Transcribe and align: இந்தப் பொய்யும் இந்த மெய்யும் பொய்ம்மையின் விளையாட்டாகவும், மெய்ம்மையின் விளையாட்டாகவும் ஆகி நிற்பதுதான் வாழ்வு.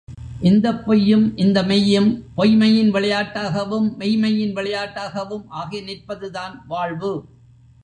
இந்தப் 0.41 0.85
பொய்யும் 0.85 1.37
இந்த 1.37 1.63
மெய்யும் 1.63 2.07
பொய்ம்மையின் 2.37 2.91
விளையாட்டாகவும், 2.93 3.87
மெய்ம்மையின் 3.97 4.55
விளையாட்டாகவும் 4.55 5.45
ஆகி 5.47 5.81
நிற்பதுதான் 5.81 6.55
வாழ்வு. 6.67 7.13